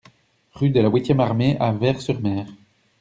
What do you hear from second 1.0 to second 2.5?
Armée à Ver-sur-Mer